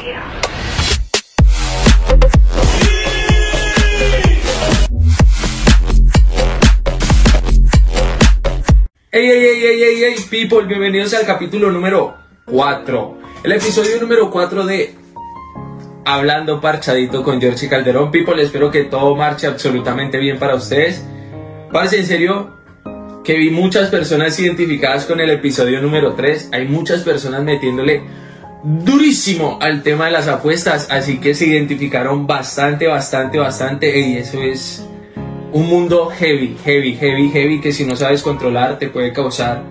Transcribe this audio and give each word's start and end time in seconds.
Radio. 0.00 0.20
Hey, 9.12 9.26
hey, 9.26 9.60
hey, 9.60 9.80
hey, 9.80 10.02
hey, 10.02 10.24
people, 10.30 10.66
bienvenidos 10.66 11.12
al 11.14 11.26
capítulo 11.26 11.70
número 11.70 12.14
4. 12.46 13.18
El 13.44 13.52
episodio 13.52 14.00
número 14.00 14.30
4 14.30 14.64
de 14.64 14.94
Hablando 16.04 16.60
Parchadito 16.60 17.22
con 17.22 17.40
George 17.40 17.68
Calderón. 17.68 18.10
People, 18.10 18.40
espero 18.40 18.70
que 18.70 18.84
todo 18.84 19.14
marche 19.16 19.46
absolutamente 19.46 20.18
bien 20.18 20.38
para 20.38 20.54
ustedes. 20.54 21.04
Parce, 21.72 21.98
en 21.98 22.06
serio, 22.06 22.56
que 23.24 23.36
vi 23.36 23.50
muchas 23.50 23.90
personas 23.90 24.38
identificadas 24.38 25.04
con 25.04 25.20
el 25.20 25.30
episodio 25.30 25.82
número 25.82 26.14
3. 26.14 26.50
Hay 26.52 26.68
muchas 26.68 27.02
personas 27.02 27.42
metiéndole 27.42 28.02
durísimo 28.62 29.58
al 29.60 29.82
tema 29.82 30.06
de 30.06 30.12
las 30.12 30.28
apuestas, 30.28 30.88
así 30.90 31.18
que 31.18 31.34
se 31.34 31.46
identificaron 31.46 32.26
bastante, 32.26 32.86
bastante, 32.86 33.38
bastante. 33.38 34.00
Y 34.00 34.16
eso 34.16 34.42
es 34.42 34.86
un 35.52 35.68
mundo 35.68 36.10
heavy, 36.10 36.56
heavy, 36.64 36.94
heavy, 36.94 37.30
heavy 37.30 37.60
que 37.60 37.72
si 37.72 37.84
no 37.84 37.96
sabes 37.96 38.22
controlar 38.22 38.78
te 38.78 38.88
puede 38.88 39.12
causar 39.12 39.64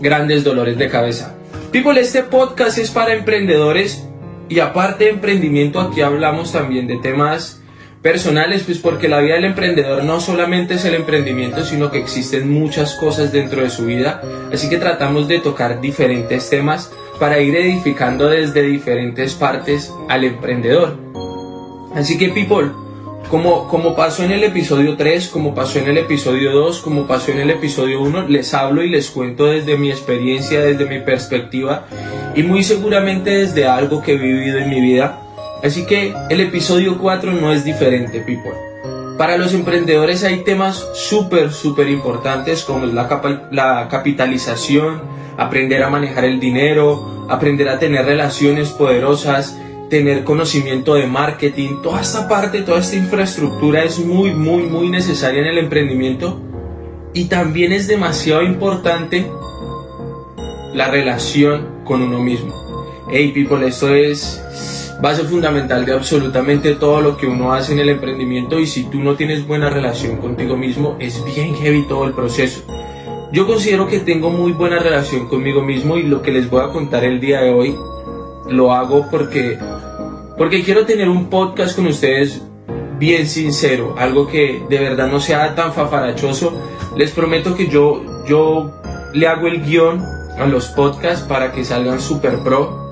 grandes 0.00 0.44
dolores 0.44 0.78
de 0.78 0.88
cabeza. 0.88 1.34
People, 1.72 2.00
este 2.00 2.22
podcast 2.22 2.78
es 2.78 2.90
para 2.90 3.14
emprendedores 3.14 4.06
y 4.48 4.60
aparte 4.60 5.04
de 5.04 5.10
emprendimiento 5.10 5.80
aquí 5.80 6.02
hablamos 6.02 6.52
también 6.52 6.86
de 6.86 6.98
temas 6.98 7.63
personales, 8.04 8.64
pues 8.64 8.76
porque 8.76 9.08
la 9.08 9.20
vida 9.20 9.36
del 9.36 9.46
emprendedor 9.46 10.04
no 10.04 10.20
solamente 10.20 10.74
es 10.74 10.84
el 10.84 10.94
emprendimiento, 10.94 11.64
sino 11.64 11.90
que 11.90 11.98
existen 11.98 12.50
muchas 12.50 12.94
cosas 12.96 13.32
dentro 13.32 13.62
de 13.62 13.70
su 13.70 13.86
vida, 13.86 14.20
así 14.52 14.68
que 14.68 14.76
tratamos 14.76 15.26
de 15.26 15.40
tocar 15.40 15.80
diferentes 15.80 16.50
temas 16.50 16.92
para 17.18 17.40
ir 17.40 17.56
edificando 17.56 18.28
desde 18.28 18.60
diferentes 18.60 19.32
partes 19.32 19.90
al 20.10 20.24
emprendedor. 20.24 20.98
Así 21.94 22.18
que 22.18 22.28
people, 22.28 22.72
como, 23.30 23.68
como 23.68 23.96
pasó 23.96 24.22
en 24.22 24.32
el 24.32 24.44
episodio 24.44 24.98
3, 24.98 25.28
como 25.28 25.54
pasó 25.54 25.78
en 25.78 25.88
el 25.88 25.96
episodio 25.96 26.52
2, 26.52 26.82
como 26.82 27.06
pasó 27.06 27.32
en 27.32 27.40
el 27.40 27.48
episodio 27.48 28.02
1, 28.02 28.28
les 28.28 28.52
hablo 28.52 28.82
y 28.82 28.90
les 28.90 29.10
cuento 29.10 29.46
desde 29.46 29.78
mi 29.78 29.88
experiencia, 29.88 30.60
desde 30.60 30.84
mi 30.84 31.00
perspectiva 31.00 31.86
y 32.34 32.42
muy 32.42 32.64
seguramente 32.64 33.30
desde 33.30 33.66
algo 33.66 34.02
que 34.02 34.12
he 34.12 34.18
vivido 34.18 34.58
en 34.58 34.68
mi 34.68 34.82
vida. 34.82 35.23
Así 35.64 35.86
que 35.86 36.14
el 36.28 36.42
episodio 36.42 36.98
4 36.98 37.32
no 37.32 37.50
es 37.50 37.64
diferente, 37.64 38.20
people. 38.20 38.52
Para 39.16 39.38
los 39.38 39.54
emprendedores 39.54 40.22
hay 40.22 40.44
temas 40.44 40.86
súper, 40.92 41.54
súper 41.54 41.88
importantes 41.88 42.64
como 42.64 42.84
la, 42.84 43.08
la 43.50 43.88
capitalización, 43.88 45.00
aprender 45.38 45.82
a 45.82 45.88
manejar 45.88 46.26
el 46.26 46.38
dinero, 46.38 47.26
aprender 47.30 47.70
a 47.70 47.78
tener 47.78 48.04
relaciones 48.04 48.68
poderosas, 48.68 49.58
tener 49.88 50.24
conocimiento 50.24 50.96
de 50.96 51.06
marketing, 51.06 51.80
toda 51.82 52.02
esta 52.02 52.28
parte, 52.28 52.60
toda 52.60 52.80
esta 52.80 52.96
infraestructura 52.96 53.84
es 53.84 53.98
muy, 53.98 54.34
muy, 54.34 54.64
muy 54.64 54.90
necesaria 54.90 55.40
en 55.40 55.46
el 55.46 55.56
emprendimiento 55.56 56.42
y 57.14 57.24
también 57.24 57.72
es 57.72 57.86
demasiado 57.88 58.42
importante 58.42 59.30
la 60.74 60.88
relación 60.88 61.84
con 61.84 62.02
uno 62.02 62.18
mismo. 62.18 62.52
Hey 63.10 63.32
people, 63.32 63.66
esto 63.66 63.94
es 63.94 64.42
base 65.00 65.24
fundamental 65.24 65.84
de 65.84 65.92
absolutamente 65.92 66.74
todo 66.74 67.00
lo 67.00 67.16
que 67.16 67.26
uno 67.26 67.52
hace 67.52 67.72
en 67.72 67.80
el 67.80 67.88
emprendimiento 67.88 68.58
y 68.58 68.66
si 68.66 68.84
tú 68.84 69.00
no 69.00 69.14
tienes 69.14 69.46
buena 69.46 69.70
relación 69.70 70.18
contigo 70.18 70.56
mismo 70.56 70.96
es 70.98 71.22
bien 71.24 71.54
heavy 71.56 71.86
todo 71.88 72.06
el 72.06 72.12
proceso. 72.12 72.62
Yo 73.32 73.46
considero 73.46 73.88
que 73.88 73.98
tengo 73.98 74.30
muy 74.30 74.52
buena 74.52 74.78
relación 74.78 75.26
conmigo 75.28 75.62
mismo 75.62 75.96
y 75.96 76.04
lo 76.04 76.22
que 76.22 76.30
les 76.30 76.48
voy 76.48 76.62
a 76.62 76.68
contar 76.68 77.04
el 77.04 77.20
día 77.20 77.40
de 77.40 77.50
hoy 77.52 77.76
lo 78.48 78.72
hago 78.72 79.08
porque 79.10 79.58
porque 80.36 80.62
quiero 80.62 80.84
tener 80.84 81.08
un 81.08 81.28
podcast 81.30 81.76
con 81.76 81.86
ustedes 81.86 82.42
bien 82.98 83.26
sincero, 83.26 83.94
algo 83.98 84.26
que 84.26 84.64
de 84.68 84.78
verdad 84.78 85.08
no 85.08 85.20
sea 85.20 85.54
tan 85.54 85.72
fafarachoso. 85.72 86.52
Les 86.96 87.10
prometo 87.10 87.56
que 87.56 87.68
yo 87.68 88.02
yo 88.26 88.72
le 89.12 89.26
hago 89.26 89.48
el 89.48 89.62
guion 89.62 90.00
a 90.38 90.46
los 90.46 90.68
podcasts 90.68 91.26
para 91.26 91.52
que 91.52 91.64
salgan 91.64 92.00
super 92.00 92.38
pro. 92.38 92.82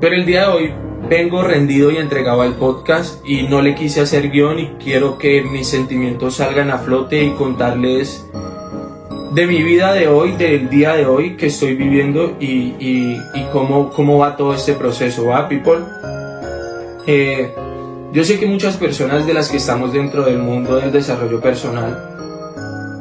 Pero 0.00 0.14
el 0.14 0.26
día 0.26 0.42
de 0.42 0.48
hoy 0.48 0.74
vengo 1.08 1.42
rendido 1.42 1.90
y 1.90 1.96
entregado 1.96 2.42
al 2.42 2.54
podcast 2.54 3.24
y 3.26 3.42
no 3.44 3.62
le 3.62 3.74
quise 3.74 4.00
hacer 4.00 4.30
guion 4.30 4.58
y 4.58 4.66
quiero 4.82 5.16
que 5.18 5.42
mis 5.42 5.68
sentimientos 5.68 6.36
salgan 6.36 6.70
a 6.70 6.78
flote 6.78 7.24
y 7.24 7.30
contarles 7.30 8.26
de 9.32 9.46
mi 9.46 9.62
vida 9.62 9.92
de 9.92 10.08
hoy, 10.08 10.32
del 10.32 10.68
día 10.68 10.94
de 10.94 11.06
hoy 11.06 11.36
que 11.36 11.46
estoy 11.46 11.74
viviendo 11.76 12.36
y, 12.40 12.74
y- 12.78 13.16
cómo, 13.52 13.90
cómo 13.90 14.18
va 14.18 14.36
todo 14.36 14.52
este 14.54 14.74
proceso, 14.74 15.26
¿va, 15.26 15.48
people? 15.48 15.78
Eh, 17.06 17.54
yo 18.12 18.24
sé 18.24 18.38
que 18.38 18.46
muchas 18.46 18.76
personas 18.76 19.26
de 19.26 19.32
las 19.34 19.48
que 19.50 19.56
estamos 19.56 19.92
dentro 19.92 20.24
del 20.24 20.38
mundo 20.38 20.76
del 20.76 20.92
desarrollo 20.92 21.40
personal 21.40 22.04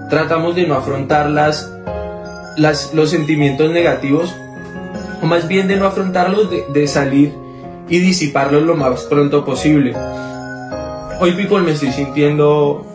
tratamos 0.10 0.56
de 0.56 0.66
no 0.68 0.76
afrontar 0.76 1.30
las, 1.30 1.70
las- 2.58 2.94
los 2.94 3.10
sentimientos 3.10 3.70
negativos 3.72 4.34
o 5.22 5.26
más 5.26 5.48
bien 5.50 5.68
de 5.68 5.76
no 5.76 5.86
afrontarlos, 5.88 6.50
de 6.50 6.88
salir 6.88 7.34
y 7.90 8.00
disiparlos 8.00 8.64
lo 8.64 8.76
más 8.76 9.04
pronto 9.04 9.44
posible. 9.46 9.94
Hoy, 11.20 11.32
people, 11.34 11.62
me 11.62 11.72
estoy 11.72 11.92
sintiendo 11.92 12.86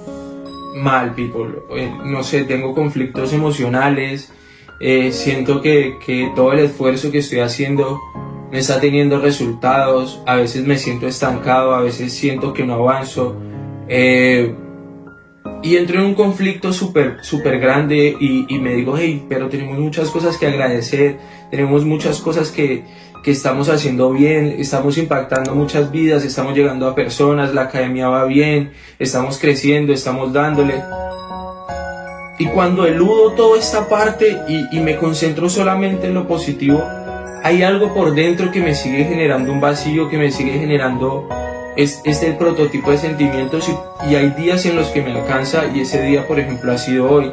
mal, 0.77 1.15
people. 1.15 1.63
Eh, 1.77 1.93
no 2.05 2.23
sé, 2.23 2.45
tengo 2.45 2.75
conflictos 2.75 3.33
emocionales. 3.33 4.33
eh, 4.81 5.13
siento 5.13 5.61
que, 5.61 5.99
que 6.05 6.33
todo 6.35 6.53
el 6.53 6.61
esfuerzo 6.61 7.11
que 7.11 7.19
estoy 7.19 7.39
haciendo 7.41 8.01
no 8.51 8.59
está 8.59 8.81
teniendo 8.81 9.21
resultados. 9.21 10.21
A 10.27 10.37
veces 10.37 10.65
me 10.67 10.77
siento 10.77 11.07
estancado, 11.07 11.75
a 11.75 11.83
veces 11.83 12.13
siento 12.13 12.53
que 12.53 12.65
no 12.65 12.75
avanzo. 12.75 13.37
eh, 13.89 14.55
y 15.63 15.77
entro 15.77 16.01
en 16.01 16.07
un 16.07 16.15
conflicto 16.15 16.73
súper, 16.73 17.19
súper 17.23 17.61
grande 17.61 18.17
y, 18.19 18.47
y 18.53 18.59
me 18.59 18.75
digo, 18.75 18.97
hey, 18.99 19.25
pero 19.29 19.49
tenemos 19.49 19.79
muchas 19.79 20.11
cosas 20.11 20.37
que 20.37 20.47
agradecer, 20.49 21.19
tenemos 21.53 21.85
muchas 21.85 22.21
cosas 22.21 22.51
que, 22.51 22.85
que 23.23 23.31
estamos 23.31 23.69
haciendo 23.69 24.11
bien, 24.11 24.57
estamos 24.59 24.99
impactando 24.99 25.55
muchas 25.55 25.93
vidas, 25.93 26.25
estamos 26.25 26.55
llegando 26.55 26.89
a 26.89 26.95
personas, 26.95 27.55
la 27.55 27.63
academia 27.63 28.09
va 28.09 28.25
bien, 28.25 28.73
estamos 28.99 29.39
creciendo, 29.39 29.93
estamos 29.93 30.33
dándole. 30.33 30.83
Y 32.39 32.47
cuando 32.47 32.87
eludo 32.87 33.33
toda 33.33 33.59
esta 33.59 33.89
parte 33.89 34.37
y, 34.73 34.81
me 34.81 34.97
concentro 34.97 35.49
solamente 35.49 36.09
en 36.09 36.15
lo 36.15 36.27
positivo, 36.27 36.83
hay 37.45 37.63
algo 37.63 37.95
por 37.95 38.15
dentro 38.15 38.51
que 38.51 38.61
me 38.61 38.75
sigue 38.75 39.05
generando 39.05 39.53
un 39.53 39.61
vacío, 39.61 40.09
que 40.09 40.19
me 40.19 40.33
sigue 40.33 40.59
generando 40.59 41.29
es, 41.77 42.01
es 42.05 42.23
el 42.23 42.37
prototipo 42.37 42.91
de 42.91 42.99
sentimientos 42.99 43.69
y, 43.69 44.11
y 44.11 44.17
hay 44.17 44.31
días 44.31 44.67
en 44.67 44.77
los 44.77 44.89
que 44.89 45.03
me 45.03 45.13
alcanza 45.13 45.67
y 45.75 45.81
ese 45.81 46.03
día 46.03 46.27
por 46.27 46.39
ejemplo 46.39 46.73
ha 46.73 46.79
sido 46.79 47.11
hoy 47.11 47.33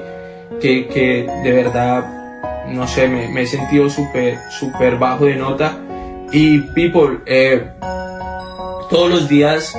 que, 0.61 0.87
que 0.87 1.27
de 1.43 1.51
verdad 1.51 2.18
no 2.69 2.87
sé 2.87 3.07
me, 3.07 3.41
he 3.41 3.47
sentido 3.47 3.89
súper 3.89 4.97
bajo 4.97 5.25
de 5.25 5.35
nota. 5.35 5.77
Y 6.31 6.59
people 6.59 7.19
eh, 7.25 7.71
todos 8.89 9.09
los 9.09 9.27
días 9.27 9.75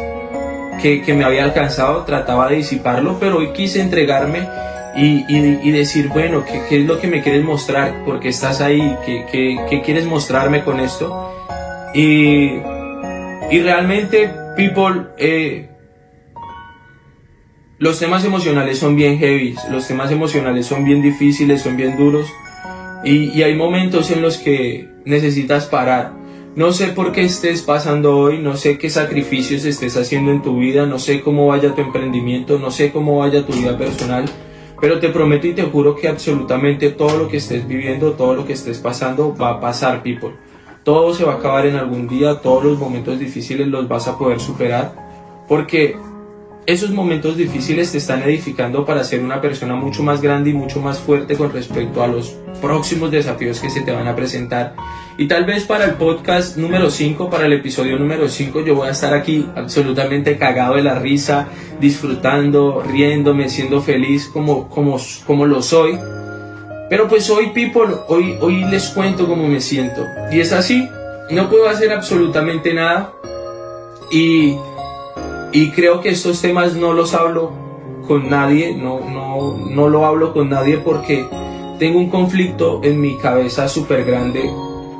que, 0.83 1.03
que 1.03 1.15
me 1.15 1.25
había 1.25 1.45
alcanzado 1.45 2.05
trataba 2.05 2.49
de 2.49 2.56
disiparlo 2.56 3.19
pero 3.21 3.39
hoy 3.39 3.53
quise 3.53 3.81
entregarme 3.81 4.49
y, 4.97 5.25
y, 5.29 5.71
decir 5.71 6.09
bueno 6.09 6.45
¿qué, 6.45 6.62
qué 6.69 6.81
es 6.81 6.87
lo 6.87 6.99
que 6.99 7.06
me 7.06 7.23
quieres 7.23 7.45
mostrar 7.45 8.03
porque 8.05 8.31
estás 8.31 8.61
ahí 8.61 8.97
¿Qué, 9.06 9.27
qué, 9.31 9.61
qué 9.69 9.83
quieres 9.83 10.06
mostrarme 10.06 10.65
con 10.65 10.81
esto 10.81 11.33
y 11.95 12.61
y 13.50 13.61
realmente, 13.62 14.31
people, 14.55 15.09
eh, 15.19 15.69
los 17.79 17.99
temas 17.99 18.25
emocionales 18.25 18.79
son 18.79 18.95
bien 18.95 19.19
heavy, 19.19 19.56
los 19.73 19.89
temas 19.89 20.12
emocionales 20.12 20.67
son 20.67 20.84
bien 20.84 21.03
difíciles, 21.03 21.62
son 21.62 21.77
bien 21.77 21.97
duros. 21.97 22.29
Y, 23.05 23.43
hay 23.43 23.55
momentos 23.55 24.11
en 24.11 24.22
los 24.22 24.37
que 24.37 24.88
necesitas 25.05 25.67
parar. 25.67 26.12
No 26.56 26.73
sé 26.73 26.88
por 26.88 27.12
qué 27.12 27.23
estés 27.23 27.62
pasando 27.62 28.19
hoy, 28.19 28.38
no 28.38 28.56
sé 28.56 28.76
qué 28.76 28.91
sacrificios 28.91 29.64
estés 29.64 29.97
haciendo 29.97 30.32
en 30.32 30.43
tu 30.43 30.58
vida, 30.58 30.85
no 30.85 30.99
sé 30.99 31.20
cómo 31.20 31.47
vaya 31.47 31.75
tu 31.75 31.81
emprendimiento, 31.81 32.58
no 32.58 32.70
sé 32.70 32.91
cómo 32.91 33.19
vaya 33.19 33.47
tu 33.47 33.52
vida 33.52 33.79
personal, 33.79 34.25
pero 34.81 34.99
te 34.99 35.11
prometo 35.11 35.47
y 35.47 35.52
te 35.52 35.62
juro 35.62 35.94
que 35.94 36.08
absolutamente 36.08 36.91
todo 36.91 37.17
lo 37.17 37.29
que 37.29 37.37
estés 37.37 37.67
viviendo, 37.69 38.12
todo 38.12 38.35
lo 38.35 38.47
que 38.47 38.55
estés 38.55 38.79
pasando 38.79 39.35
va 39.35 39.50
a 39.50 39.61
pasar, 39.61 40.02
people. 40.02 40.32
Todo 40.82 41.14
se 41.14 41.25
va 41.25 41.35
a 41.35 41.37
acabar 41.37 41.67
en 41.67 41.76
algún 41.76 42.08
día, 42.08 42.41
todos 42.41 42.64
los 42.64 42.79
momentos 42.79 43.19
difíciles 43.19 43.69
los 43.69 43.87
vas 43.87 44.08
a 44.08 44.19
poder 44.19 44.41
superar, 44.41 44.93
porque 45.47 45.97
esos 46.67 46.91
momentos 46.91 47.37
difíciles 47.37 47.93
te 47.93 47.99
están 47.99 48.23
edificando 48.23 48.85
para 48.85 49.03
ser 49.05 49.21
una 49.21 49.41
persona 49.41 49.75
mucho 49.75 50.03
más 50.03 50.21
grande 50.21 50.51
y 50.51 50.53
mucho 50.53 50.81
más 50.81 50.99
fuerte 50.99 51.37
con 51.37 51.53
respecto 51.53 52.03
a 52.03 52.07
los 52.07 52.37
próximos 52.61 53.11
desafíos 53.11 53.61
que 53.61 53.71
se 53.71 53.81
te 53.81 53.93
van 53.93 54.07
a 54.07 54.15
presentar. 54.15 54.75
Y 55.17 55.27
tal 55.27 55.45
vez 55.45 55.65
para 55.65 55.85
el 55.85 55.95
podcast 55.95 56.57
número 56.57 56.91
5, 56.91 57.29
para 57.29 57.47
el 57.47 57.53
episodio 57.55 57.99
número 57.99 58.29
5, 58.29 58.61
yo 58.65 58.75
voy 58.75 58.89
a 58.89 58.93
estar 58.93 59.12
aquí 59.15 59.47
absolutamente 59.57 60.39
cagado 60.39 60.77
de 60.77 60.83
la 60.83 60.99
risa, 60.99 61.49
disfrutando, 61.81 62.83
riéndome, 62.83 63.49
siendo 63.49 63.81
feliz 63.81 64.29
como, 64.33 64.69
como, 64.69 64.99
como 65.27 65.47
lo 65.47 65.62
soy. 65.62 65.99
Pero 66.89 67.09
pues 67.09 67.29
hoy, 67.31 67.49
people, 67.49 67.95
hoy, 68.09 68.37
hoy 68.41 68.65
les 68.65 68.89
cuento 68.89 69.27
cómo 69.27 69.47
me 69.47 69.61
siento. 69.61 70.07
Y 70.31 70.41
es 70.41 70.53
así. 70.53 70.89
no 71.31 71.49
puedo 71.49 71.69
hacer 71.69 71.93
absolutamente 71.93 72.75
nada 72.75 73.12
y, 74.11 74.57
y 75.52 75.70
creo 75.70 76.00
que 76.00 76.11
estos 76.11 76.41
temas 76.41 76.75
no 76.75 76.93
los 76.93 77.14
hablo 77.14 77.52
con 78.06 78.29
nadie, 78.29 78.75
no, 78.75 79.00
no, 79.00 79.56
no 79.56 79.88
lo 79.88 80.06
hablo 80.06 80.32
con 80.32 80.49
nadie 80.50 80.79
porque 80.79 81.26
tengo 81.79 81.99
un 81.99 82.11
conflicto 82.11 82.81
en 82.82 83.00
mi 83.00 83.17
cabeza 83.17 83.69
súper 83.69 84.05
grande 84.05 84.50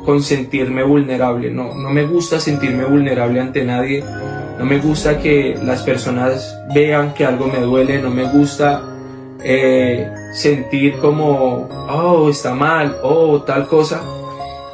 con 0.05 0.23
sentirme 0.23 0.83
vulnerable. 0.83 1.51
No, 1.51 1.75
no 1.75 1.91
me 1.91 2.05
gusta 2.05 2.41
sentirme 2.41 2.85
vulnerable 2.85 3.41
ante 3.41 3.65
nadie. 3.65 4.03
No 4.59 4.65
me 4.65 4.79
gusta 4.79 5.19
que 5.19 5.59
las 5.63 5.83
personas 5.83 6.57
vean 6.75 7.15
que 7.15 7.25
algo 7.25 7.47
me 7.47 7.61
duele. 7.61 8.01
No 8.01 8.11
me 8.11 8.25
gusta 8.25 8.83
eh, 9.43 10.11
sentir 10.33 10.97
como, 10.99 11.69
oh, 11.91 12.29
está 12.31 12.55
mal, 12.55 12.97
oh, 13.03 13.43
tal 13.43 13.67
cosa. 13.67 14.03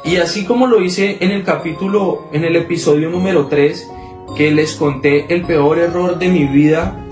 Y 0.03 0.15
así 0.15 0.45
como 0.45 0.67
lo 0.67 0.81
hice 0.81 1.17
en 1.19 1.31
el 1.31 1.43
capítulo, 1.43 2.29
en 2.31 2.45
el 2.45 2.55
episodio 2.55 3.09
número 3.09 3.47
3, 3.47 3.91
que 4.35 4.51
les 4.51 4.75
conté 4.75 5.33
el 5.33 5.43
peor 5.43 5.79
error 5.79 6.19
de 6.19 6.27
mi 6.27 6.45
vida, 6.45 7.05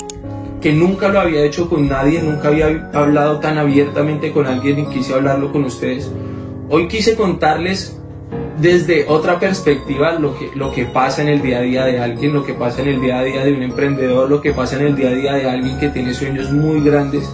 que 0.61 0.73
nunca 0.73 1.09
lo 1.09 1.19
había 1.19 1.43
hecho 1.43 1.69
con 1.69 1.87
nadie, 1.87 2.21
nunca 2.21 2.47
había 2.49 2.89
hablado 2.93 3.39
tan 3.39 3.57
abiertamente 3.57 4.31
con 4.31 4.47
alguien 4.47 4.79
y 4.79 4.85
quise 4.87 5.13
hablarlo 5.13 5.51
con 5.51 5.63
ustedes. 5.65 6.11
Hoy 6.69 6.87
quise 6.87 7.15
contarles 7.15 7.99
desde 8.59 9.05
otra 9.07 9.39
perspectiva 9.39 10.13
lo 10.13 10.37
que, 10.37 10.49
lo 10.55 10.71
que 10.71 10.85
pasa 10.85 11.21
en 11.21 11.27
el 11.27 11.41
día 11.41 11.59
a 11.59 11.61
día 11.61 11.85
de 11.85 11.99
alguien, 11.99 12.33
lo 12.33 12.43
que 12.43 12.53
pasa 12.53 12.81
en 12.81 12.87
el 12.87 13.01
día 13.01 13.19
a 13.19 13.23
día 13.23 13.43
de 13.43 13.53
un 13.53 13.63
emprendedor, 13.63 14.29
lo 14.29 14.41
que 14.41 14.53
pasa 14.53 14.77
en 14.77 14.87
el 14.87 14.95
día 14.95 15.09
a 15.09 15.13
día 15.13 15.33
de 15.33 15.49
alguien 15.49 15.77
que 15.77 15.89
tiene 15.89 16.13
sueños 16.13 16.51
muy 16.51 16.81
grandes, 16.81 17.29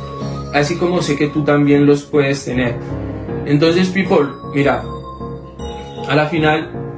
así 0.54 0.76
como 0.76 1.02
sé 1.02 1.16
que 1.16 1.28
tú 1.28 1.44
también 1.44 1.86
los 1.86 2.04
puedes 2.04 2.44
tener. 2.44 2.76
Entonces, 3.46 3.90
people, 3.90 4.28
mira, 4.54 4.84
a 6.08 6.16
la 6.16 6.28
final, 6.28 6.91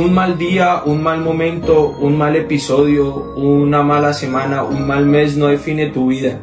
un 0.00 0.14
mal 0.14 0.38
día, 0.38 0.82
un 0.86 1.02
mal 1.02 1.20
momento, 1.20 1.94
un 2.00 2.16
mal 2.16 2.34
episodio, 2.34 3.34
una 3.36 3.82
mala 3.82 4.14
semana, 4.14 4.62
un 4.62 4.86
mal 4.86 5.04
mes 5.04 5.36
no 5.36 5.48
define 5.48 5.88
tu 5.88 6.08
vida 6.08 6.40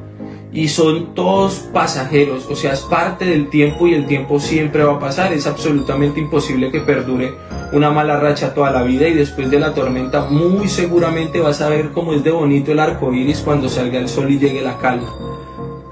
y 0.51 0.67
son 0.67 1.13
todos 1.15 1.55
pasajeros, 1.73 2.47
o 2.49 2.55
sea, 2.55 2.73
es 2.73 2.81
parte 2.81 3.25
del 3.25 3.49
tiempo 3.49 3.87
y 3.87 3.95
el 3.95 4.05
tiempo 4.05 4.39
siempre 4.39 4.83
va 4.83 4.93
a 4.93 4.99
pasar, 4.99 5.33
es 5.33 5.47
absolutamente 5.47 6.19
imposible 6.19 6.71
que 6.71 6.81
perdure 6.81 7.33
una 7.73 7.89
mala 7.89 8.19
racha 8.19 8.53
toda 8.53 8.71
la 8.71 8.83
vida 8.83 9.07
y 9.07 9.13
después 9.13 9.49
de 9.49 9.59
la 9.59 9.73
tormenta 9.73 10.25
muy 10.29 10.67
seguramente 10.67 11.41
vas 11.41 11.61
a 11.61 11.69
ver 11.69 11.91
cómo 11.91 12.13
es 12.13 12.23
de 12.23 12.31
bonito 12.31 12.71
el 12.71 12.79
arco 12.79 13.11
iris 13.11 13.39
cuando 13.39 13.69
salga 13.69 13.99
el 13.99 14.07
sol 14.07 14.31
y 14.31 14.39
llegue 14.39 14.61
la 14.61 14.77
calma. 14.77 15.13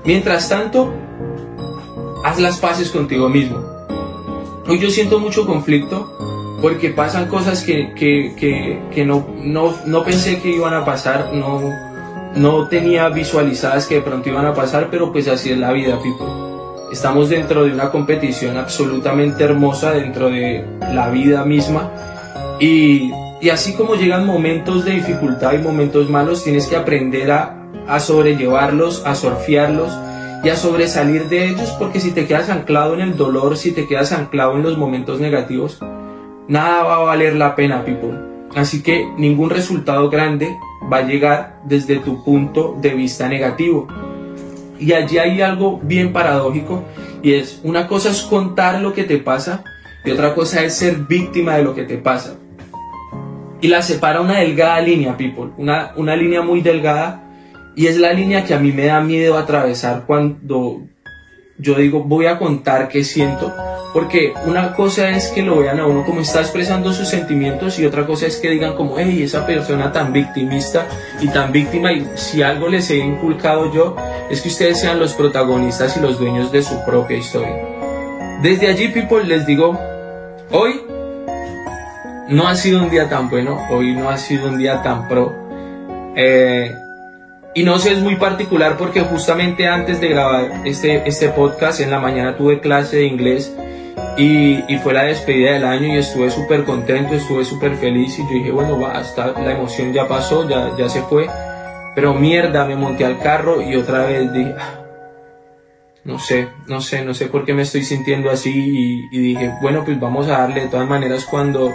Mientras 0.05 0.47
tanto, 0.49 0.93
haz 2.23 2.39
las 2.39 2.57
paces 2.59 2.91
contigo 2.91 3.27
mismo. 3.27 3.57
Hoy 4.67 4.79
yo 4.79 4.89
siento 4.89 5.19
mucho 5.19 5.45
conflicto 5.45 6.14
porque 6.61 6.89
pasan 6.89 7.27
cosas 7.27 7.63
que, 7.63 7.93
que, 7.93 8.33
que, 8.37 8.79
que 8.93 9.05
no, 9.05 9.27
no, 9.37 9.73
no 9.85 10.03
pensé 10.03 10.39
que 10.39 10.49
iban 10.49 10.73
a 10.73 10.85
pasar, 10.85 11.31
no, 11.33 11.61
no 12.35 12.67
tenía 12.67 13.09
visualizadas 13.09 13.87
que 13.87 13.95
de 13.95 14.01
pronto 14.01 14.29
iban 14.29 14.45
a 14.45 14.53
pasar, 14.53 14.89
pero 14.89 15.11
pues 15.11 15.27
así 15.27 15.51
es 15.51 15.57
la 15.57 15.71
vida, 15.71 15.99
people. 16.01 16.27
Estamos 16.91 17.29
dentro 17.29 17.65
de 17.65 17.73
una 17.73 17.91
competición 17.91 18.57
absolutamente 18.57 19.43
hermosa, 19.43 19.91
dentro 19.91 20.29
de 20.29 20.65
la 20.93 21.09
vida 21.09 21.43
misma. 21.43 21.91
Y, 22.59 23.11
y 23.41 23.49
así 23.49 23.73
como 23.73 23.95
llegan 23.95 24.25
momentos 24.25 24.85
de 24.85 24.91
dificultad 24.91 25.53
y 25.53 25.57
momentos 25.57 26.09
malos, 26.09 26.43
tienes 26.43 26.67
que 26.67 26.77
aprender 26.77 27.31
a, 27.31 27.67
a 27.87 27.99
sobrellevarlos, 27.99 29.05
a 29.05 29.15
surfearlos 29.15 29.91
y 30.43 30.49
a 30.49 30.55
sobresalir 30.55 31.27
de 31.27 31.49
ellos, 31.49 31.75
porque 31.79 31.99
si 31.99 32.11
te 32.11 32.27
quedas 32.27 32.49
anclado 32.49 32.93
en 32.93 33.01
el 33.01 33.17
dolor, 33.17 33.57
si 33.57 33.71
te 33.71 33.87
quedas 33.87 34.11
anclado 34.11 34.55
en 34.55 34.63
los 34.63 34.77
momentos 34.77 35.19
negativos, 35.19 35.79
nada 36.47 36.83
va 36.83 36.95
a 36.95 36.99
valer 36.99 37.35
la 37.35 37.55
pena, 37.55 37.83
people. 37.83 38.17
Así 38.55 38.81
que 38.81 39.05
ningún 39.17 39.49
resultado 39.49 40.09
grande 40.09 40.57
va 40.91 40.97
a 40.97 41.01
llegar 41.01 41.59
desde 41.65 41.97
tu 41.97 42.23
punto 42.23 42.75
de 42.79 42.93
vista 42.93 43.27
negativo. 43.27 43.87
Y 44.79 44.93
allí 44.93 45.17
hay 45.17 45.41
algo 45.41 45.79
bien 45.81 46.13
paradójico 46.13 46.83
y 47.21 47.33
es 47.33 47.59
una 47.63 47.87
cosa 47.87 48.09
es 48.09 48.21
contar 48.21 48.81
lo 48.81 48.93
que 48.93 49.03
te 49.03 49.17
pasa 49.17 49.63
y 50.03 50.11
otra 50.11 50.35
cosa 50.35 50.63
es 50.63 50.75
ser 50.75 50.97
víctima 51.07 51.57
de 51.57 51.63
lo 51.63 51.73
que 51.73 51.83
te 51.83 51.97
pasa. 51.97 52.35
Y 53.61 53.67
la 53.67 53.81
separa 53.81 54.21
una 54.21 54.39
delgada 54.39 54.79
línea, 54.81 55.17
people, 55.17 55.51
una, 55.57 55.93
una 55.95 56.15
línea 56.15 56.41
muy 56.41 56.61
delgada 56.61 57.23
y 57.75 57.87
es 57.87 57.97
la 57.97 58.13
línea 58.13 58.45
que 58.45 58.53
a 58.53 58.59
mí 58.59 58.71
me 58.71 58.85
da 58.85 59.01
miedo 59.01 59.37
atravesar 59.37 60.03
cuando 60.05 60.81
yo 61.57 61.75
digo 61.75 62.03
voy 62.03 62.25
a 62.25 62.37
contar 62.37 62.87
qué 62.87 63.03
siento 63.03 63.53
porque 63.95 64.33
una 64.45 64.73
cosa 64.73 65.11
es 65.11 65.29
que 65.29 65.41
lo 65.41 65.59
vean 65.59 65.79
a 65.79 65.85
uno 65.85 66.03
como 66.03 66.19
está 66.19 66.41
expresando 66.41 66.91
sus 66.91 67.07
sentimientos 67.07 67.79
y 67.79 67.85
otra 67.85 68.05
cosa 68.05 68.27
es 68.27 68.35
que 68.35 68.49
digan 68.49 68.75
como, 68.75 68.99
hey, 68.99 69.23
esa 69.23 69.45
persona 69.47 69.93
tan 69.93 70.11
victimista 70.11 70.85
y 71.21 71.29
tan 71.29 71.53
víctima 71.53 71.93
y 71.93 72.05
si 72.15 72.43
algo 72.43 72.67
les 72.67 72.91
he 72.91 72.97
inculcado 72.97 73.71
yo 73.73 73.95
es 74.29 74.41
que 74.41 74.49
ustedes 74.49 74.81
sean 74.81 74.99
los 74.99 75.13
protagonistas 75.13 75.95
y 75.95 76.01
los 76.01 76.19
dueños 76.19 76.51
de 76.51 76.61
su 76.61 76.83
propia 76.83 77.15
historia. 77.15 77.55
Desde 78.41 78.67
allí, 78.67 78.89
people, 78.89 79.23
les 79.23 79.45
digo, 79.45 79.79
hoy 80.51 80.81
no 82.27 82.49
ha 82.49 82.55
sido 82.55 82.83
un 82.83 82.89
día 82.89 83.07
tan 83.07 83.29
bueno, 83.29 83.65
hoy 83.69 83.93
no 83.93 84.09
ha 84.09 84.17
sido 84.17 84.49
un 84.49 84.57
día 84.57 84.83
tan 84.83 85.07
pro. 85.07 85.33
Eh, 86.17 86.75
y 87.55 87.63
no 87.63 87.79
sé, 87.79 87.93
es 87.93 88.01
muy 88.01 88.17
particular 88.17 88.75
porque 88.77 88.99
justamente 88.99 89.65
antes 89.65 90.01
de 90.01 90.09
grabar 90.09 90.61
este, 90.65 91.07
este 91.07 91.29
podcast, 91.29 91.79
en 91.79 91.89
la 91.89 91.99
mañana 91.99 92.35
tuve 92.35 92.59
clase 92.59 92.97
de 92.97 93.05
inglés 93.05 93.55
y, 94.17 94.61
y, 94.67 94.77
fue 94.79 94.93
la 94.93 95.03
despedida 95.03 95.53
del 95.53 95.63
año 95.63 95.87
y 95.87 95.97
estuve 95.97 96.29
súper 96.29 96.65
contento, 96.65 97.13
estuve 97.13 97.45
súper 97.45 97.77
feliz 97.77 98.19
y 98.19 98.23
yo 98.23 98.29
dije, 98.29 98.51
bueno, 98.51 98.77
basta, 98.77 99.33
la 99.41 99.53
emoción 99.53 99.93
ya 99.93 100.05
pasó, 100.05 100.47
ya, 100.49 100.75
ya 100.77 100.89
se 100.89 101.01
fue. 101.03 101.29
Pero 101.95 102.13
mierda, 102.13 102.65
me 102.65 102.75
monté 102.75 103.05
al 103.05 103.19
carro 103.19 103.61
y 103.61 103.77
otra 103.77 104.05
vez 104.05 104.33
dije, 104.33 104.53
ah, 104.59 104.81
no 106.03 106.19
sé, 106.19 106.49
no 106.67 106.81
sé, 106.81 107.05
no 107.05 107.13
sé 107.13 107.27
por 107.27 107.45
qué 107.45 107.53
me 107.53 107.61
estoy 107.61 107.83
sintiendo 107.83 108.31
así 108.31 108.51
y, 108.51 109.17
y 109.17 109.19
dije, 109.21 109.53
bueno, 109.61 109.83
pues 109.85 109.97
vamos 109.97 110.27
a 110.27 110.39
darle 110.39 110.61
de 110.61 110.67
todas 110.67 110.89
maneras 110.89 111.25
cuando 111.25 111.71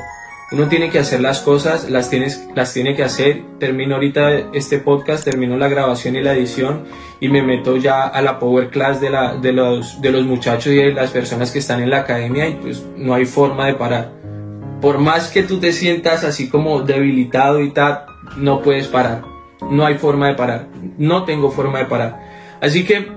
uno 0.52 0.67
tiene 0.67 0.91
que 0.91 0.99
hacer 0.99 1.20
las 1.20 1.41
cosas, 1.41 1.88
las, 1.88 2.11
tienes, 2.11 2.49
las 2.56 2.73
tiene 2.73 2.97
que 2.97 3.05
hacer. 3.05 3.43
Termino 3.61 3.94
ahorita 3.94 4.52
este 4.52 4.79
podcast, 4.79 5.25
termino 5.25 5.56
la 5.56 5.69
grabación 5.69 6.17
y 6.17 6.23
la 6.23 6.35
edición 6.35 6.87
y 7.20 7.29
me 7.29 7.43
meto 7.43 7.76
ya 7.76 8.02
a 8.02 8.20
la 8.20 8.38
power 8.41 8.69
class 8.69 9.00
de, 9.00 9.11
la, 9.11 9.37
de, 9.37 9.52
los, 9.52 10.00
de 10.00 10.11
los 10.11 10.25
muchachos 10.25 10.73
y 10.73 10.76
de 10.76 10.93
las 10.93 11.11
personas 11.11 11.52
que 11.52 11.61
están 11.61 11.82
en 11.82 11.91
la 11.91 11.99
academia 11.99 12.49
y 12.49 12.55
pues 12.55 12.82
no 12.97 13.14
hay 13.14 13.26
forma 13.26 13.67
de 13.67 13.75
parar. 13.75 14.11
Por 14.80 14.99
más 14.99 15.28
que 15.28 15.45
tú 15.45 15.61
te 15.61 15.73
sientas 15.73 16.25
así 16.25 16.49
como 16.49 16.80
debilitado 16.80 17.61
y 17.61 17.71
tal, 17.71 18.07
no 18.37 18.61
puedes 18.62 18.88
parar. 18.88 19.23
No 19.71 19.87
hay 19.87 19.99
forma 19.99 20.28
de 20.28 20.35
parar. 20.35 20.69
No 20.99 21.25
tengo 21.25 21.50
forma 21.50 21.78
de 21.78 21.85
parar. 21.85 22.19
Así 22.61 22.85
que, 22.85 23.09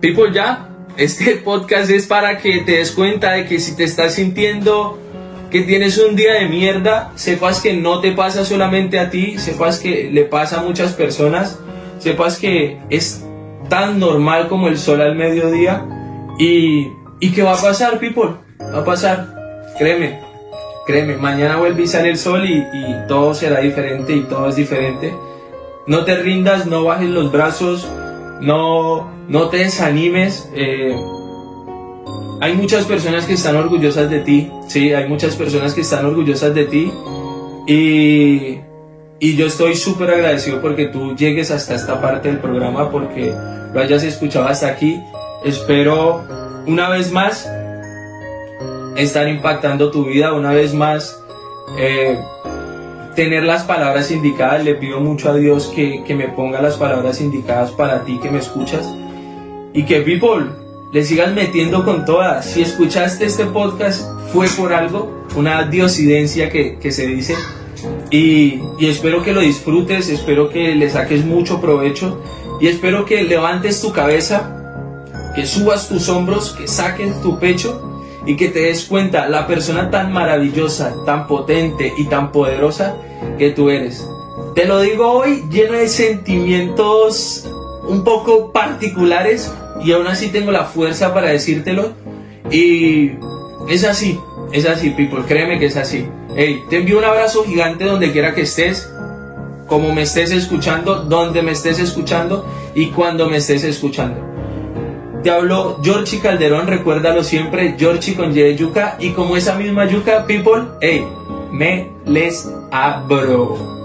people 0.00 0.32
ya, 0.32 0.68
este 0.96 1.36
podcast 1.44 1.90
es 1.90 2.06
para 2.06 2.38
que 2.38 2.60
te 2.60 2.78
des 2.78 2.90
cuenta 2.90 3.32
de 3.32 3.46
que 3.46 3.60
si 3.60 3.76
te 3.76 3.84
estás 3.84 4.14
sintiendo 4.14 5.01
que 5.52 5.60
tienes 5.60 5.98
un 5.98 6.16
día 6.16 6.32
de 6.34 6.48
mierda, 6.48 7.12
sepas 7.14 7.60
que 7.60 7.74
no 7.74 8.00
te 8.00 8.12
pasa 8.12 8.44
solamente 8.46 8.98
a 8.98 9.10
ti, 9.10 9.38
sepas 9.38 9.78
que 9.78 10.10
le 10.10 10.24
pasa 10.24 10.60
a 10.60 10.62
muchas 10.62 10.94
personas, 10.94 11.60
sepas 11.98 12.38
que 12.38 12.78
es 12.88 13.22
tan 13.68 14.00
normal 14.00 14.48
como 14.48 14.68
el 14.68 14.78
sol 14.78 15.02
al 15.02 15.14
mediodía 15.14 15.84
y, 16.38 16.88
y 17.20 17.32
que 17.32 17.42
va 17.42 17.52
a 17.52 17.60
pasar, 17.60 17.98
people, 17.98 18.30
va 18.60 18.78
a 18.78 18.84
pasar, 18.84 19.74
créeme, 19.78 20.20
créeme, 20.86 21.18
mañana 21.18 21.58
vuelve 21.58 21.82
y 21.82 21.86
sale 21.86 22.08
el 22.08 22.16
sol 22.16 22.48
y, 22.48 22.54
y 22.54 23.06
todo 23.06 23.34
será 23.34 23.60
diferente 23.60 24.14
y 24.14 24.22
todo 24.22 24.48
es 24.48 24.56
diferente. 24.56 25.14
No 25.86 26.04
te 26.04 26.16
rindas, 26.16 26.64
no 26.64 26.84
bajes 26.84 27.10
los 27.10 27.30
brazos, 27.30 27.86
no, 28.40 29.10
no 29.28 29.48
te 29.50 29.58
desanimes. 29.58 30.50
Eh, 30.54 30.96
hay 32.42 32.54
muchas 32.54 32.86
personas 32.86 33.24
que 33.24 33.34
están 33.34 33.54
orgullosas 33.54 34.10
de 34.10 34.18
ti, 34.18 34.50
sí, 34.66 34.92
hay 34.92 35.08
muchas 35.08 35.36
personas 35.36 35.74
que 35.74 35.82
están 35.82 36.04
orgullosas 36.04 36.52
de 36.52 36.64
ti 36.64 36.92
y, 37.68 38.58
y 39.20 39.36
yo 39.36 39.46
estoy 39.46 39.76
súper 39.76 40.10
agradecido 40.10 40.60
porque 40.60 40.86
tú 40.86 41.14
llegues 41.14 41.52
hasta 41.52 41.76
esta 41.76 42.00
parte 42.00 42.26
del 42.26 42.38
programa, 42.38 42.90
porque 42.90 43.32
lo 43.72 43.80
hayas 43.80 44.02
escuchado 44.02 44.48
hasta 44.48 44.66
aquí. 44.66 45.00
Espero 45.44 46.24
una 46.66 46.88
vez 46.88 47.12
más 47.12 47.48
estar 48.96 49.28
impactando 49.28 49.92
tu 49.92 50.06
vida, 50.06 50.32
una 50.32 50.50
vez 50.50 50.74
más 50.74 51.22
eh, 51.78 52.18
tener 53.14 53.44
las 53.44 53.62
palabras 53.62 54.10
indicadas. 54.10 54.64
Le 54.64 54.74
pido 54.74 54.98
mucho 54.98 55.30
a 55.30 55.36
Dios 55.36 55.68
que, 55.68 56.02
que 56.02 56.16
me 56.16 56.26
ponga 56.26 56.60
las 56.60 56.76
palabras 56.76 57.20
indicadas 57.20 57.70
para 57.70 58.02
ti 58.02 58.18
que 58.20 58.32
me 58.32 58.40
escuchas 58.40 58.92
y 59.72 59.84
que 59.84 60.00
people 60.00 60.60
le 60.92 61.04
sigas 61.04 61.32
metiendo 61.32 61.84
con 61.84 62.04
todas. 62.04 62.44
Si 62.44 62.60
escuchaste 62.60 63.24
este 63.24 63.46
podcast 63.46 64.02
fue 64.30 64.46
por 64.48 64.74
algo, 64.74 65.24
una 65.34 65.64
diosidencia 65.64 66.50
que, 66.50 66.78
que 66.78 66.92
se 66.92 67.06
dice. 67.06 67.34
Y, 68.10 68.60
y, 68.78 68.86
espero 68.88 69.22
que 69.22 69.32
lo 69.32 69.40
disfrutes, 69.40 70.10
espero 70.10 70.50
que 70.50 70.74
le 70.74 70.90
saques 70.90 71.24
mucho 71.24 71.60
provecho 71.60 72.22
y 72.60 72.68
espero 72.68 73.06
que 73.06 73.22
levantes 73.22 73.80
tu 73.80 73.90
cabeza, 73.92 75.00
que 75.34 75.46
subas 75.46 75.88
tus 75.88 76.10
hombros, 76.10 76.50
que 76.52 76.68
saques 76.68 77.20
tu 77.22 77.38
pecho 77.38 78.04
y 78.26 78.36
que 78.36 78.48
te 78.48 78.60
des 78.60 78.84
cuenta 78.84 79.28
la 79.28 79.46
persona 79.46 79.90
tan 79.90 80.12
maravillosa, 80.12 80.94
tan 81.06 81.26
potente 81.26 81.92
y 81.96 82.04
tan 82.04 82.30
poderosa 82.30 82.96
que 83.38 83.50
tú 83.50 83.70
eres. 83.70 84.06
Te 84.54 84.66
lo 84.66 84.82
digo 84.82 85.10
hoy 85.10 85.42
lleno 85.50 85.72
de 85.72 85.88
sentimientos 85.88 87.48
un 87.88 88.04
poco 88.04 88.52
particulares 88.52 89.50
y 89.84 89.92
aún 89.92 90.06
así 90.06 90.28
tengo 90.28 90.50
la 90.50 90.64
fuerza 90.64 91.12
para 91.12 91.28
decírtelo 91.28 91.92
y 92.50 93.12
es 93.68 93.84
así, 93.84 94.18
es 94.52 94.66
así, 94.66 94.90
people, 94.90 95.24
créeme 95.26 95.58
que 95.58 95.66
es 95.66 95.76
así. 95.76 96.06
Hey, 96.36 96.62
te 96.70 96.78
envío 96.78 96.98
un 96.98 97.04
abrazo 97.04 97.44
gigante 97.44 97.84
donde 97.84 98.12
quiera 98.12 98.34
que 98.34 98.42
estés, 98.42 98.90
como 99.66 99.92
me 99.94 100.02
estés 100.02 100.30
escuchando, 100.30 101.04
donde 101.04 101.42
me 101.42 101.52
estés 101.52 101.78
escuchando 101.78 102.46
y 102.74 102.86
cuando 102.86 103.28
me 103.28 103.38
estés 103.38 103.64
escuchando. 103.64 104.32
Te 105.22 105.30
hablo 105.30 105.78
Georgie 105.82 106.20
Calderón, 106.20 106.66
recuérdalo 106.66 107.22
siempre, 107.22 107.76
Georgie 107.78 108.14
con 108.14 108.36
Y 108.36 108.56
yuca 108.56 108.96
y 108.98 109.10
como 109.10 109.36
esa 109.36 109.54
misma 109.54 109.86
yuca, 109.86 110.26
people, 110.26 110.64
hey, 110.80 111.06
me 111.52 111.90
les 112.06 112.50
abro. 112.70 113.81